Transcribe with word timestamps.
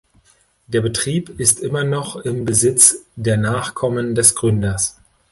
Der 0.65 0.81
Betrieb 0.81 1.29
ist 1.39 1.59
immer 1.59 1.83
noch 1.83 2.15
im 2.15 2.43
Besitz 2.43 3.05
der 3.17 3.37
Nachkommen 3.37 4.15
des 4.15 4.33
Gründers. 4.33 4.99